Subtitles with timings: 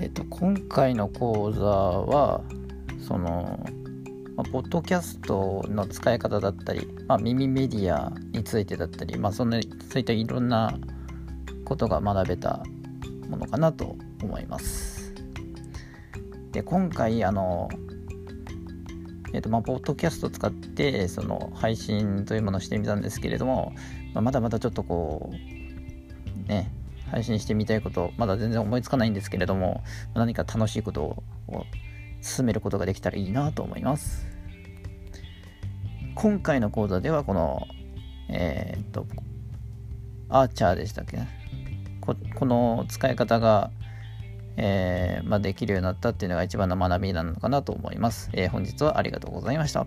[0.00, 2.42] えー、と今回の講座は
[3.06, 3.60] その、
[4.34, 10.74] まあ、ポッドキャストの使い方だったり、まあ、耳メディアについてだったり、まあ、そのそういったいろんな
[11.66, 12.62] ことが学べた
[13.28, 15.12] ものかなと思います。
[16.52, 17.68] で今回あの
[19.32, 23.72] えーとまあ、ポッドキャストを使ってその配信というものをしてみたんですけれども、
[24.12, 26.72] まあ、まだまだちょっとこうね
[27.10, 29.82] 配信してみたいことまだ全然思いつかないんですけれども
[30.14, 31.22] 何か楽しいことを
[32.20, 34.26] 進めることができたらいいなと思います
[36.14, 37.66] 今回の講座ではこの
[38.28, 39.06] えっ、と
[40.28, 41.18] アーチャーでしたっけ？
[42.00, 43.70] ここの使い方が
[44.56, 48.30] えー、まあ、できるようになったっていうのが一番の学びなのかなと思います。
[48.34, 49.86] えー、本日はありがとうございました。